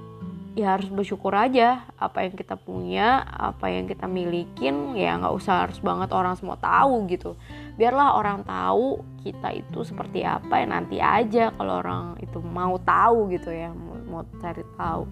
ya 0.51 0.75
harus 0.75 0.92
bersyukur 0.92 1.32
aja. 1.32 1.88
Apa 1.96 2.28
yang 2.28 2.36
kita 2.36 2.60
punya 2.60 3.24
apa 3.24 3.72
yang 3.72 3.88
kita 3.88 4.06
milikin 4.10 4.98
ya 5.00 5.16
nggak 5.16 5.36
usah 5.36 5.68
harus 5.68 5.80
banget 5.80 6.12
orang 6.12 6.36
semua 6.36 6.60
tahu 6.60 7.08
gitu. 7.08 7.40
Biarlah 7.80 8.20
orang 8.20 8.44
tahu 8.44 9.00
kita 9.24 9.56
itu 9.56 9.80
seperti 9.86 10.25
apa 10.25 10.60
ya 10.60 10.68
nanti 10.68 10.98
aja 10.98 11.54
kalau 11.56 11.80
orang 11.80 12.18
itu 12.20 12.42
mau 12.42 12.75
tahu 12.82 13.32
gitu 13.32 13.54
ya 13.54 13.72
mau, 13.72 13.96
mau 14.10 14.22
cari 14.42 14.63
tahu. 14.75 15.04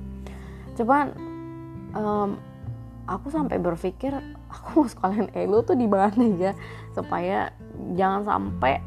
Cuman 0.75 1.05
um, 1.95 2.29
aku 3.07 3.31
sampai 3.31 3.57
berpikir 3.57 4.13
aku 4.49 4.89
sekalian 4.89 5.29
elo 5.37 5.61
tuh 5.61 5.77
di 5.77 5.85
mana 5.85 6.25
ya? 6.37 6.53
Supaya 6.93 7.53
jangan 7.93 8.25
sampai 8.25 8.81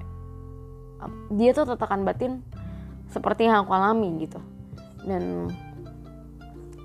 dia 1.35 1.51
tuh 1.51 1.67
tertekan 1.67 2.07
batin 2.07 2.43
seperti 3.11 3.47
yang 3.47 3.67
aku 3.67 3.73
alami 3.75 4.23
gitu. 4.23 4.39
Dan 5.03 5.51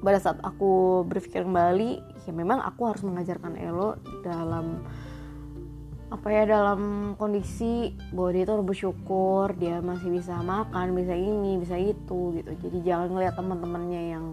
pada 0.02 0.18
saat 0.22 0.38
aku 0.42 1.04
berpikir 1.06 1.46
kembali 1.46 2.02
ya 2.28 2.32
memang 2.36 2.62
aku 2.62 2.82
harus 2.92 3.02
mengajarkan 3.02 3.56
Elo 3.58 3.98
dalam 4.22 4.84
apa 6.08 6.28
ya 6.32 6.48
dalam 6.48 7.14
kondisi 7.20 7.92
bahwa 8.16 8.32
dia 8.32 8.48
tuh 8.48 8.64
bersyukur 8.64 9.52
dia 9.60 9.84
masih 9.84 10.08
bisa 10.08 10.40
makan 10.40 10.96
bisa 10.96 11.12
ini 11.12 11.60
bisa 11.60 11.76
itu 11.76 12.40
gitu. 12.40 12.52
Jadi 12.68 12.78
jangan 12.88 13.12
ngeliat 13.12 13.36
teman-temannya 13.36 14.02
yang 14.16 14.26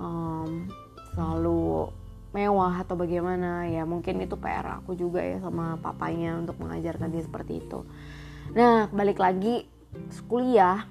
um, 0.00 0.68
selalu 1.12 1.92
mewah 2.34 2.82
atau 2.82 2.98
bagaimana 2.98 3.70
ya 3.70 3.86
mungkin 3.86 4.18
itu 4.20 4.34
PR 4.34 4.82
aku 4.82 4.98
juga 4.98 5.22
ya 5.22 5.38
sama 5.38 5.78
papanya 5.78 6.34
untuk 6.36 6.58
mengajarkan 6.58 7.14
dia 7.14 7.22
seperti 7.22 7.62
itu. 7.62 7.86
Nah 8.52 8.90
balik 8.90 9.22
lagi 9.22 9.70
kuliah 10.26 10.82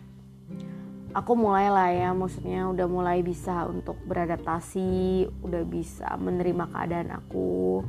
aku 1.12 1.32
mulai 1.36 1.68
lah 1.68 1.90
ya 1.92 2.10
maksudnya 2.16 2.72
udah 2.72 2.88
mulai 2.88 3.20
bisa 3.22 3.68
untuk 3.68 4.00
beradaptasi 4.08 5.28
udah 5.44 5.64
bisa 5.68 6.08
menerima 6.18 6.66
keadaan 6.72 7.12
aku 7.12 7.84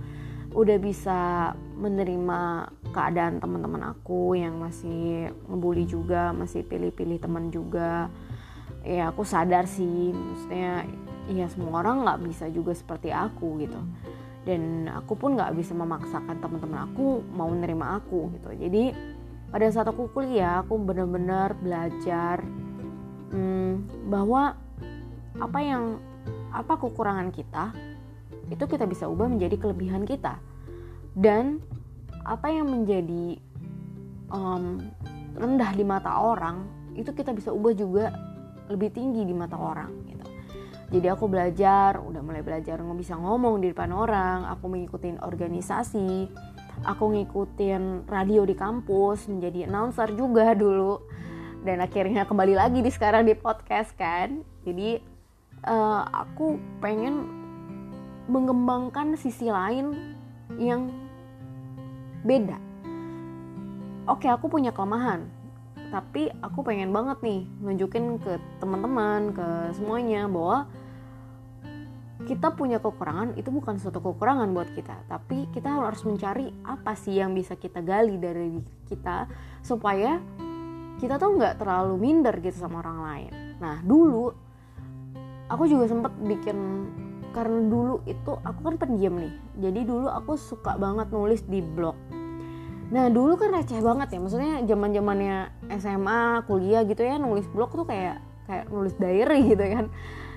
udah 0.54 0.78
bisa 0.78 1.50
menerima 1.78 2.70
keadaan 2.94 3.42
teman-teman 3.42 3.90
aku 3.90 4.38
yang 4.38 4.62
masih 4.62 5.34
ngebully 5.50 5.82
juga 5.82 6.30
masih 6.30 6.62
pilih-pilih 6.62 7.18
teman 7.18 7.50
juga. 7.50 8.06
Ya 8.86 9.10
aku 9.10 9.26
sadar 9.26 9.66
sih 9.66 10.14
maksudnya 10.14 10.86
ya 11.30 11.48
semua 11.48 11.80
orang 11.80 12.04
nggak 12.04 12.20
bisa 12.28 12.44
juga 12.52 12.76
seperti 12.76 13.08
aku 13.08 13.64
gitu. 13.64 13.80
Dan 14.44 14.92
aku 14.92 15.16
pun 15.16 15.40
nggak 15.40 15.56
bisa 15.56 15.72
memaksakan 15.72 16.36
teman-teman 16.36 16.84
aku 16.84 17.24
mau 17.32 17.48
menerima 17.48 17.86
aku 18.02 18.28
gitu. 18.36 18.52
Jadi 18.52 18.92
pada 19.48 19.66
saat 19.72 19.88
aku 19.88 20.12
kuliah 20.12 20.60
aku 20.60 20.76
benar-benar 20.76 21.56
belajar 21.56 22.44
hmm, 23.32 24.06
bahwa 24.12 24.52
apa 25.40 25.58
yang 25.64 25.96
apa 26.52 26.76
kekurangan 26.78 27.32
kita 27.32 27.72
itu 28.52 28.64
kita 28.68 28.84
bisa 28.84 29.08
ubah 29.08 29.32
menjadi 29.32 29.56
kelebihan 29.56 30.04
kita. 30.04 30.36
Dan 31.14 31.62
apa 32.26 32.52
yang 32.52 32.68
menjadi 32.68 33.40
um, 34.28 34.82
rendah 35.38 35.72
di 35.72 35.84
mata 35.86 36.20
orang 36.20 36.68
itu 36.94 37.10
kita 37.16 37.32
bisa 37.32 37.50
ubah 37.50 37.72
juga 37.74 38.12
lebih 38.68 38.92
tinggi 38.92 39.24
di 39.26 39.34
mata 39.34 39.58
orang 39.58 39.90
gitu 40.08 40.33
jadi 40.92 41.16
aku 41.16 41.28
belajar 41.28 42.00
udah 42.00 42.20
mulai 42.20 42.44
belajar 42.44 42.76
nggak 42.80 42.98
bisa 43.00 43.16
ngomong 43.16 43.60
di 43.60 43.72
depan 43.72 43.90
orang 43.92 44.44
aku 44.48 44.68
mengikuti 44.68 45.12
organisasi 45.16 46.28
aku 46.84 47.16
ngikutin 47.16 48.10
radio 48.10 48.42
di 48.44 48.58
kampus 48.58 49.30
menjadi 49.30 49.70
announcer 49.70 50.12
juga 50.14 50.52
dulu. 50.62 51.00
Dan 51.64 51.80
akhirnya 51.80 52.28
kembali 52.28 52.54
lagi 52.60 52.84
di 52.84 52.92
sekarang 52.92 53.24
di 53.24 53.32
podcast 53.32 53.96
kan. 53.96 54.44
Jadi 54.68 55.00
uh, 55.64 56.02
aku 56.12 56.60
pengen 56.84 57.24
mengembangkan 58.28 59.16
sisi 59.16 59.48
lain 59.48 60.16
yang 60.60 60.92
beda. 62.24 62.60
Oke 64.04 64.28
aku 64.28 64.52
punya 64.52 64.68
kelemahan 64.68 65.24
tapi 65.94 66.26
aku 66.42 66.66
pengen 66.66 66.90
banget 66.90 67.22
nih 67.22 67.46
nunjukin 67.62 68.18
ke 68.18 68.42
teman-teman 68.58 69.30
ke 69.30 69.46
semuanya 69.78 70.26
bahwa 70.26 70.66
kita 72.26 72.50
punya 72.50 72.82
kekurangan 72.82 73.38
itu 73.38 73.54
bukan 73.54 73.78
suatu 73.78 74.02
kekurangan 74.02 74.50
buat 74.50 74.74
kita. 74.74 75.06
Tapi 75.06 75.46
kita 75.54 75.70
harus 75.70 76.02
mencari 76.02 76.50
apa 76.66 76.98
sih 76.98 77.22
yang 77.22 77.30
bisa 77.30 77.54
kita 77.54 77.78
gali 77.78 78.18
dari 78.18 78.58
kita 78.90 79.30
supaya 79.62 80.18
kita 80.98 81.14
tuh 81.14 81.38
nggak 81.38 81.62
terlalu 81.62 81.94
minder 81.94 82.34
gitu 82.42 82.58
sama 82.58 82.82
orang 82.82 82.98
lain. 82.98 83.32
Nah 83.62 83.78
dulu 83.86 84.34
aku 85.46 85.62
juga 85.70 85.86
sempet 85.86 86.10
bikin 86.26 86.90
karena 87.30 87.70
dulu 87.70 88.02
itu 88.02 88.34
aku 88.42 88.60
kan 88.66 88.74
pendiam 88.82 89.14
nih. 89.14 89.34
Jadi 89.62 89.80
dulu 89.86 90.10
aku 90.10 90.34
suka 90.34 90.74
banget 90.74 91.06
nulis 91.14 91.46
di 91.46 91.62
blog 91.62 91.94
nah 92.92 93.08
dulu 93.08 93.40
kan 93.40 93.52
receh 93.52 93.80
banget 93.80 94.12
ya 94.12 94.18
maksudnya 94.20 94.54
zaman 94.68 94.92
zamannya 94.92 95.36
SMA 95.80 96.44
kuliah 96.44 96.84
gitu 96.84 97.00
ya 97.00 97.16
nulis 97.16 97.48
blog 97.48 97.72
tuh 97.72 97.88
kayak 97.88 98.20
kayak 98.44 98.68
nulis 98.70 98.94
diary 98.96 99.40
gitu 99.52 99.64
kan. 99.64 99.86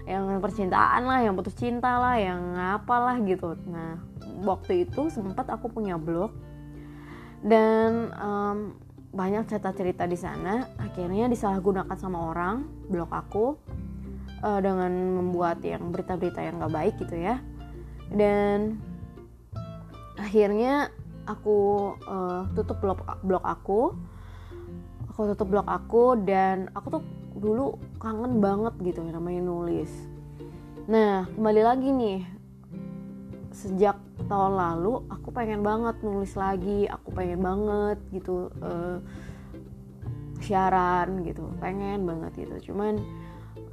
Yang 0.08 0.40
percintaan 0.40 1.04
lah 1.04 1.20
yang 1.20 1.36
putus 1.36 1.56
cinta 1.60 2.00
lah 2.00 2.16
yang 2.16 2.56
apalah 2.56 3.20
gitu. 3.20 3.60
Nah 3.68 4.00
waktu 4.44 4.88
itu 4.88 5.12
sempat 5.12 5.52
aku 5.52 5.68
punya 5.68 6.00
blog 6.00 6.32
dan 7.44 8.16
um, 8.16 8.58
banyak 9.12 9.44
cerita-cerita 9.52 10.08
di 10.08 10.16
sana. 10.16 10.72
Akhirnya 10.80 11.28
disalahgunakan 11.28 11.98
sama 12.00 12.32
orang 12.32 12.64
blog 12.88 13.12
aku 13.12 13.60
uh, 14.44 14.60
dengan 14.64 14.92
membuat 15.20 15.60
yang 15.60 15.92
berita-berita 15.92 16.40
yang 16.40 16.64
gak 16.64 16.74
baik 16.74 16.96
gitu 17.04 17.16
ya. 17.20 17.44
Dan 18.08 18.80
akhirnya 20.16 20.90
aku 21.28 21.58
uh, 22.08 22.48
tutup 22.56 22.80
blog 22.80 23.04
blog 23.22 23.44
aku. 23.44 23.94
Aku 25.14 25.34
tutup 25.34 25.52
blog 25.52 25.68
aku 25.68 26.16
dan 26.24 26.72
aku 26.74 27.00
tuh 27.00 27.04
dulu 27.38 27.78
kangen 28.02 28.40
banget 28.42 28.74
gitu 28.82 29.04
namanya 29.06 29.44
nulis. 29.44 29.92
Nah 30.88 31.28
kembali 31.36 31.62
lagi 31.62 31.90
nih. 31.92 32.20
Sejak 33.52 33.98
tahun 34.30 34.54
lalu 34.56 35.04
aku 35.12 35.30
pengen 35.36 35.62
banget 35.62 36.00
nulis 36.02 36.34
lagi. 36.34 36.88
Aku 36.88 37.12
pengen 37.12 37.44
banget 37.44 37.98
gitu 38.16 38.50
uh, 38.64 39.04
siaran 40.40 41.28
gitu. 41.28 41.50
Pengen 41.60 42.08
banget 42.08 42.48
gitu. 42.48 42.72
Cuman 42.72 43.04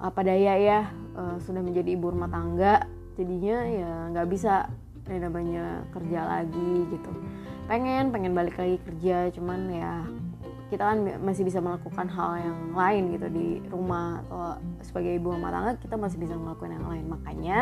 apa 0.00 0.26
daya 0.26 0.58
ya 0.58 0.80
uh, 1.14 1.36
sudah 1.38 1.62
menjadi 1.62 1.94
ibu 1.94 2.10
rumah 2.10 2.32
tangga. 2.32 2.88
Jadinya 3.14 3.58
ya 3.68 3.90
nggak 4.10 4.28
bisa 4.32 4.66
yang 5.08 5.28
namanya 5.30 5.84
kerja 5.92 6.20
lagi 6.24 6.72
gitu. 6.88 7.12
Pengen 7.68 8.12
pengen 8.12 8.32
balik 8.36 8.56
lagi 8.56 8.76
kerja 8.84 9.32
cuman 9.32 9.60
ya 9.72 10.04
kita 10.72 10.80
kan 10.90 10.98
masih 11.20 11.44
bisa 11.44 11.60
melakukan 11.60 12.08
hal 12.08 12.40
yang 12.40 12.58
lain 12.72 13.02
gitu 13.14 13.26
di 13.28 13.48
rumah 13.68 14.24
atau 14.26 14.58
sebagai 14.80 15.20
ibu 15.20 15.36
rumah 15.36 15.52
tangga 15.52 15.72
kita 15.78 15.94
masih 15.94 16.18
bisa 16.18 16.34
melakukan 16.34 16.72
yang 16.72 16.86
lain. 16.88 17.04
Makanya 17.08 17.58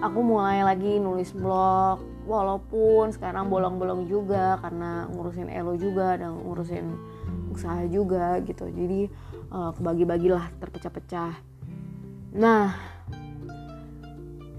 aku 0.00 0.18
mulai 0.24 0.64
lagi 0.64 0.96
nulis 0.96 1.30
blog 1.36 2.00
walaupun 2.24 3.12
sekarang 3.12 3.52
bolong-bolong 3.52 4.08
juga 4.08 4.56
karena 4.64 5.06
ngurusin 5.12 5.52
elo 5.52 5.76
juga 5.76 6.16
dan 6.16 6.32
ngurusin 6.40 6.86
usaha 7.52 7.84
juga 7.84 8.40
gitu. 8.42 8.64
Jadi 8.72 9.12
uh, 9.52 9.70
kebagi-bagilah 9.76 10.56
terpecah-pecah. 10.56 11.36
Nah 12.32 12.72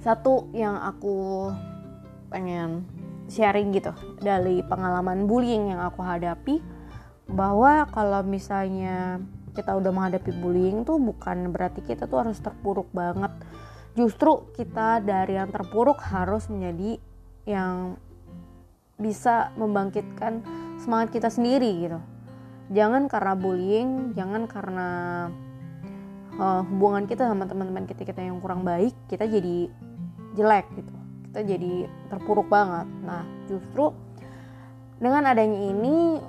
satu 0.03 0.51
yang 0.53 0.77
aku 0.77 1.49
pengen 2.33 2.81
sharing 3.29 3.69
gitu 3.69 3.93
dari 4.17 4.65
pengalaman 4.65 5.29
bullying 5.29 5.69
yang 5.69 5.85
aku 5.85 6.01
hadapi 6.01 6.57
bahwa 7.29 7.85
kalau 7.93 8.25
misalnya 8.25 9.21
kita 9.53 9.77
udah 9.77 9.93
menghadapi 9.93 10.33
bullying 10.41 10.81
tuh 10.81 10.97
bukan 10.97 11.53
berarti 11.53 11.85
kita 11.85 12.09
tuh 12.09 12.25
harus 12.25 12.41
terpuruk 12.41 12.89
banget. 12.89 13.29
Justru 13.93 14.49
kita 14.57 14.97
dari 15.05 15.37
yang 15.37 15.53
terpuruk 15.53 16.01
harus 16.01 16.49
menjadi 16.49 16.97
yang 17.45 18.01
bisa 18.97 19.53
membangkitkan 19.53 20.41
semangat 20.81 21.13
kita 21.13 21.29
sendiri 21.29 21.85
gitu. 21.85 21.99
Jangan 22.73 23.05
karena 23.05 23.37
bullying 23.37 24.17
jangan 24.17 24.49
karena 24.49 24.89
uh, 26.39 26.61
hubungan 26.65 27.05
kita 27.05 27.29
sama 27.29 27.45
teman-teman 27.45 27.85
kita 27.85 28.05
kita 28.07 28.21
yang 28.25 28.41
kurang 28.41 28.65
baik 28.65 28.93
kita 29.09 29.29
jadi 29.29 29.69
jelek 30.33 30.65
gitu 30.77 30.92
kita 31.33 31.41
jadi 31.49 31.89
terpuruk 32.13 32.45
banget 32.45 32.85
nah 33.01 33.25
justru 33.49 33.89
dengan 35.01 35.25
adanya 35.25 35.73
ini 35.73 36.21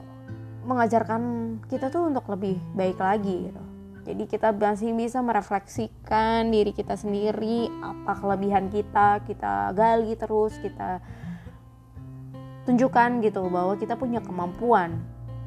mengajarkan 0.65 1.23
kita 1.69 1.93
tuh 1.93 2.09
untuk 2.09 2.25
lebih 2.33 2.57
baik 2.73 2.97
lagi 2.97 3.53
gitu 3.53 3.65
jadi 4.05 4.29
kita 4.29 4.53
masih 4.53 4.93
bisa 4.93 5.25
merefleksikan 5.25 6.53
diri 6.53 6.77
kita 6.77 6.93
sendiri, 6.93 7.73
apa 7.81 8.13
kelebihan 8.21 8.69
kita, 8.69 9.25
kita 9.25 9.73
gali 9.73 10.13
terus, 10.13 10.61
kita 10.61 11.01
tunjukkan 12.69 13.25
gitu 13.25 13.49
bahwa 13.49 13.81
kita 13.81 13.97
punya 13.97 14.21
kemampuan. 14.21 15.01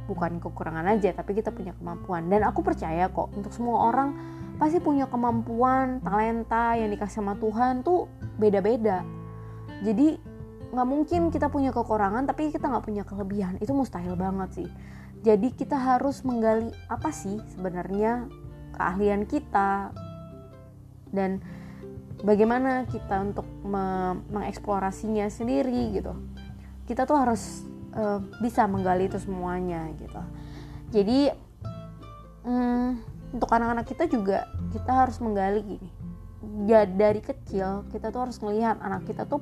Bukan 0.10 0.42
kekurangan 0.42 0.90
aja, 0.90 1.14
tapi 1.14 1.38
kita 1.38 1.54
punya 1.54 1.78
kemampuan. 1.78 2.34
Dan 2.34 2.42
aku 2.50 2.66
percaya 2.66 3.06
kok 3.14 3.30
untuk 3.38 3.54
semua 3.54 3.94
orang 3.94 4.18
pasti 4.58 4.82
punya 4.82 5.06
kemampuan, 5.06 6.02
talenta 6.02 6.74
yang 6.74 6.90
dikasih 6.90 7.22
sama 7.22 7.38
Tuhan 7.38 7.86
tuh 7.86 8.10
beda-beda. 8.42 9.06
Jadi 9.84 10.18
nggak 10.68 10.88
mungkin 10.88 11.32
kita 11.32 11.48
punya 11.48 11.72
kekurangan 11.72 12.28
tapi 12.28 12.54
kita 12.54 12.68
nggak 12.70 12.86
punya 12.86 13.04
kelebihan. 13.04 13.60
Itu 13.62 13.74
mustahil 13.74 14.14
banget 14.18 14.64
sih. 14.64 14.70
Jadi 15.26 15.52
kita 15.54 15.76
harus 15.76 16.22
menggali 16.22 16.70
apa 16.88 17.10
sih 17.10 17.42
sebenarnya 17.52 18.30
keahlian 18.78 19.26
kita 19.26 19.90
dan 21.10 21.42
bagaimana 22.22 22.86
kita 22.90 23.22
untuk 23.22 23.46
me 23.66 24.18
mengeksplorasinya 24.30 25.30
sendiri 25.30 25.98
gitu 25.98 26.14
kita 26.90 27.04
tuh 27.04 27.18
harus 27.20 27.68
uh, 27.94 28.24
bisa 28.42 28.66
menggali 28.66 29.06
itu 29.06 29.20
semuanya 29.22 29.92
gitu 30.00 30.22
jadi 30.90 31.36
um, 32.48 32.98
untuk 33.36 33.50
anak-anak 33.52 33.86
kita 33.86 34.08
juga 34.08 34.48
kita 34.72 34.92
harus 35.06 35.20
menggali 35.20 35.62
gini 35.62 35.90
ya 36.68 36.88
dari 36.88 37.20
kecil 37.20 37.88
kita 37.92 38.10
tuh 38.10 38.30
harus 38.30 38.40
melihat 38.40 38.80
anak 38.80 39.04
kita 39.08 39.28
tuh 39.28 39.40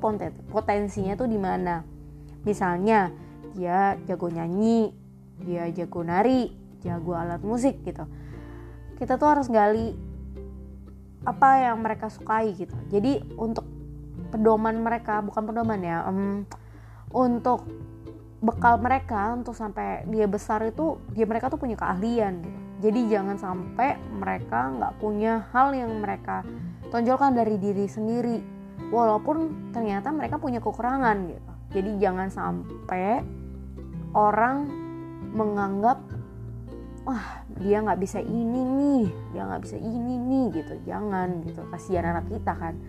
potensinya 0.50 1.14
tuh 1.14 1.30
di 1.30 1.38
mana. 1.38 1.86
Misalnya 2.46 3.14
dia 3.56 3.96
jago 4.06 4.28
nyanyi 4.28 4.92
dia 5.36 5.68
jago 5.72 6.04
nari 6.04 6.52
jago 6.82 7.14
alat 7.18 7.42
musik 7.42 7.82
gitu. 7.86 8.06
Kita 8.96 9.20
tuh 9.20 9.28
harus 9.28 9.48
gali 9.52 9.96
apa 11.26 11.50
yang 11.72 11.82
mereka 11.82 12.08
sukai 12.08 12.54
gitu. 12.54 12.76
Jadi 12.90 13.22
untuk 13.36 13.66
pedoman 14.30 14.78
mereka 14.82 15.24
bukan 15.26 15.44
pedoman 15.48 15.80
ya 15.82 16.06
um, 16.06 16.46
untuk 17.14 17.66
bekal 18.44 18.78
mereka 18.78 19.34
untuk 19.34 19.58
sampai 19.58 20.06
dia 20.06 20.30
besar 20.30 20.62
itu 20.68 21.02
dia 21.16 21.26
mereka 21.26 21.50
tuh 21.50 21.58
punya 21.58 21.80
keahlian 21.80 22.46
gitu. 22.46 22.60
Jadi 22.76 23.00
jangan 23.08 23.40
sampai 23.40 23.96
mereka 24.12 24.70
nggak 24.76 24.94
punya 25.00 25.48
hal 25.56 25.72
yang 25.74 25.90
mereka 26.04 26.44
tonjolkan 26.96 27.36
dari 27.36 27.60
diri 27.60 27.92
sendiri. 27.92 28.40
Walaupun 28.88 29.72
ternyata 29.76 30.16
mereka 30.16 30.40
punya 30.40 30.64
kekurangan 30.64 31.28
gitu. 31.28 31.52
Jadi 31.76 31.92
jangan 32.00 32.32
sampai 32.32 33.20
orang 34.16 34.64
menganggap 35.36 36.00
wah 37.04 37.44
dia 37.60 37.84
nggak 37.84 38.00
bisa 38.00 38.24
ini 38.24 38.62
nih 38.64 39.06
dia 39.36 39.44
nggak 39.44 39.62
bisa 39.68 39.76
ini 39.76 40.16
nih 40.16 40.46
gitu. 40.56 40.74
Jangan 40.88 41.44
gitu 41.44 41.68
kasihan 41.68 42.16
anak 42.16 42.32
kita 42.32 42.56
kan. 42.56 42.80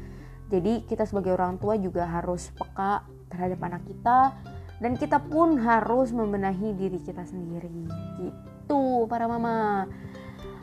Jadi 0.46 0.86
kita 0.86 1.02
sebagai 1.02 1.34
orang 1.34 1.58
tua 1.58 1.74
juga 1.74 2.06
harus 2.06 2.54
peka 2.54 3.02
terhadap 3.26 3.58
anak 3.66 3.82
kita 3.90 4.38
dan 4.78 4.94
kita 4.94 5.18
pun 5.18 5.58
harus 5.58 6.14
membenahi 6.14 6.78
diri 6.78 7.02
kita 7.02 7.26
sendiri. 7.26 7.90
Gitu 8.22 9.10
para 9.10 9.26
mama. 9.26 9.90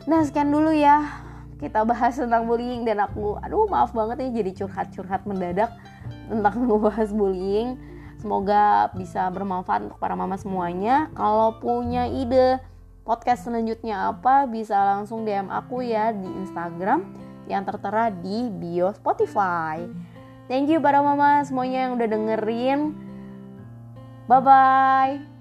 Nah 0.08 0.20
sekian 0.24 0.48
dulu 0.48 0.72
ya 0.72 1.04
kita 1.60 1.86
bahas 1.86 2.18
tentang 2.18 2.46
bullying 2.46 2.82
dan 2.82 3.02
aku 3.02 3.38
aduh 3.40 3.66
maaf 3.70 3.94
banget 3.94 4.28
ya 4.28 4.42
jadi 4.42 4.64
curhat-curhat 4.64 5.22
mendadak 5.28 5.70
tentang 6.26 6.56
membahas 6.68 7.10
bullying 7.14 7.78
semoga 8.18 8.88
bisa 8.96 9.28
bermanfaat 9.30 9.86
untuk 9.90 9.98
para 10.00 10.16
mama 10.16 10.34
semuanya 10.40 11.12
kalau 11.12 11.56
punya 11.60 12.08
ide 12.08 12.58
podcast 13.04 13.44
selanjutnya 13.44 14.10
apa 14.10 14.48
bisa 14.48 14.74
langsung 14.96 15.28
DM 15.28 15.52
aku 15.52 15.84
ya 15.84 16.10
di 16.10 16.26
Instagram 16.40 17.04
yang 17.44 17.62
tertera 17.68 18.08
di 18.08 18.48
bio 18.48 18.88
Spotify. 18.96 19.84
Thank 20.48 20.72
you 20.72 20.80
para 20.80 21.00
mama 21.00 21.44
semuanya 21.44 21.88
yang 21.88 21.92
udah 21.96 22.08
dengerin. 22.08 22.80
Bye 24.24 24.40
bye. 24.40 25.33